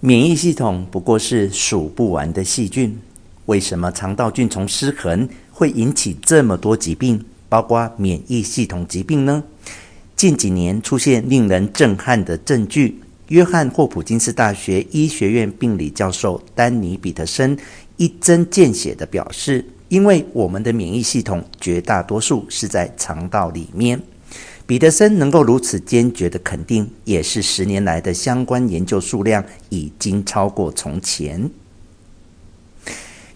[0.00, 2.98] 免疫系统不过是数不完的细菌，
[3.46, 9.42] 为什么肠道菌丛失衡会引起这么多疾病，包括免疫系统疾病呢？
[10.14, 13.00] 近几年出现令人震撼的证据。
[13.28, 17.58] 约翰霍普金斯大学医学院病理教授丹尼彼得森
[17.96, 24.00] 一针见血地表示：“因为我们的免疫系统绝大多数是在肠道里面。”
[24.66, 31.48] 彼得森能够如此坚决的肯定，也是十年来的相关研究数量已经超过从前。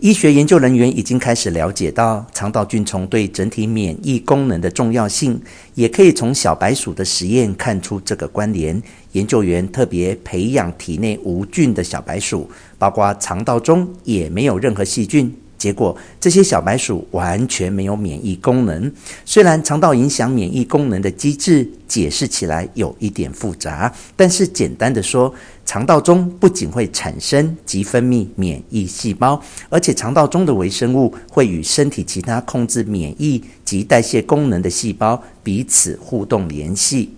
[0.00, 5.38] 医学研究人员已经开始了解到肠道菌丛对整体免疫功能的重要性，
[5.74, 8.80] 也可以从小白鼠的实验看出这个关联。
[9.12, 12.48] 研究员特别培养体内无菌的小白鼠，
[12.78, 15.34] 包括肠道中也没有任何细菌。
[15.58, 18.90] 结果，这些小白鼠完全没有免疫功能。
[19.24, 25.34] 虽然肠道影响免疫功能的机制解释起来有一点复杂，但是简单的说，
[25.66, 37.10] 肠道中不仅会产生及分泌免疫细胞，而且肠道中的微生物会与身体其他控制免疫及代谢功能的细胞彼此互动联系。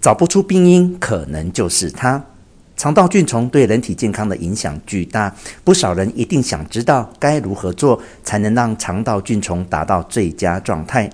[0.00, 2.24] 找不出病因，可能就是它。
[2.84, 11.08] 肠道菌丛对人体健康的影响巨大，不少人一定想知道该如何做才能让肠道菌丛达到最佳状态。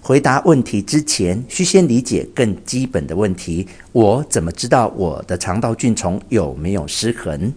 [0.00, 7.52] 回答问题之前，需先理解更基本的问题：我怎么知道我的肠道菌丛有没有失衡？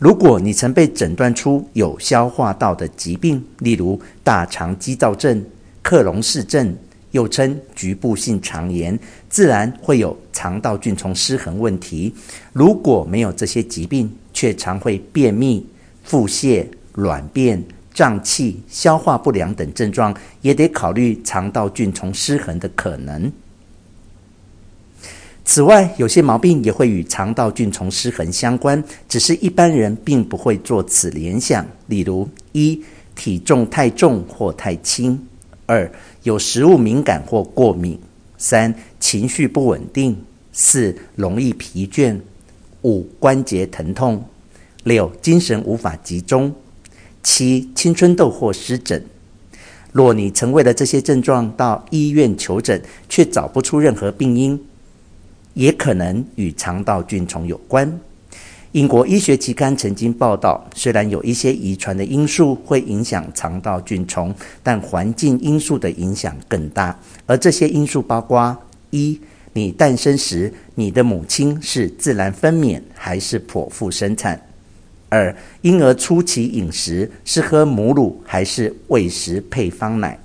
[0.00, 5.46] 如果你曾被诊断出有消化道的疾病，例如大肠激躁症、
[5.80, 6.76] 克隆氏症。
[7.12, 8.98] 又称局部性肠炎，
[9.30, 12.12] 自然会有肠道菌丛失衡问题。
[12.52, 15.64] 如果没有这些疾病，却常会便秘、
[16.02, 17.62] 腹泻、软便、
[17.94, 23.30] 胀气、消化不良等症状，也得考虑肠道菌丛失衡的可能。
[25.44, 31.66] 此外，有些毛病也会与肠道菌丛失衡相关，只是一般人并不会做此联想。
[31.88, 32.80] 例如：一、
[33.16, 35.18] 体重太重或太轻；
[35.72, 35.90] 二、
[36.24, 37.96] 有食物敏感或过敏；
[38.36, 40.14] 三、情绪不稳定；
[40.52, 42.20] 四、容易疲倦；
[42.82, 44.18] 五、关节疼痛；
[44.84, 46.50] 六、精神无法集中；
[47.22, 49.02] 七、青春痘或湿疹。
[49.92, 54.62] 若你曾为了这些症状到医院求诊，却找不出任何病因，
[55.54, 57.98] 也可能与肠道菌丛有关。
[58.72, 66.98] 英国医学期刊曾经报道，虽然有一些遗传的因素会影响肠道菌丛，但环境因素的影响更大。
[67.26, 68.56] 而这些因素包括：
[68.88, 69.20] 一、
[69.52, 74.34] 你诞生时你的母亲是自然分娩还是剖腹生产；
[75.10, 80.16] 二、婴儿初期饮食是喝母乳还是喂食配方奶；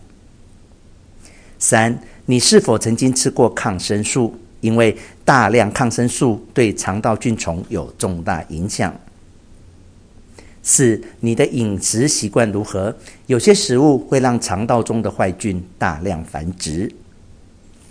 [1.60, 4.34] 三、你是否曾经吃过抗生素？
[4.68, 8.94] 因为大量抗生素对肠道菌虫有重大影响。
[10.62, 12.94] 四，你的饮食习惯如何？
[13.28, 16.94] 有些食物会让肠道中的坏菌大量繁殖。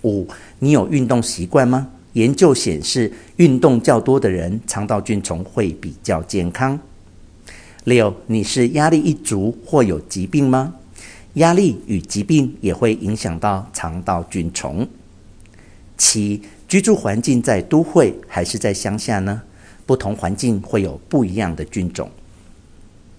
[0.03, 0.29] 五，
[0.59, 1.89] 你有运动习惯吗？
[2.13, 6.79] 研究显示，运动较多的人，肠道菌虫会比较健康。
[7.85, 10.75] 六，你是压力一族或有疾病吗？
[11.35, 14.87] 压力与疾病也会影响到肠道菌虫。
[15.97, 16.43] 七。
[16.69, 19.43] 居住环境在都会还是在乡下呢？
[19.87, 22.11] 不同环境会有不一样的菌种。